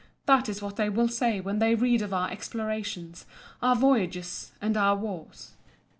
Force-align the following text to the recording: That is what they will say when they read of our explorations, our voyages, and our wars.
That 0.25 0.49
is 0.49 0.63
what 0.63 0.77
they 0.77 0.89
will 0.89 1.09
say 1.09 1.39
when 1.39 1.59
they 1.59 1.75
read 1.75 2.01
of 2.01 2.11
our 2.11 2.31
explorations, 2.31 3.27
our 3.61 3.75
voyages, 3.75 4.51
and 4.59 4.75
our 4.75 4.95
wars. 4.95 5.51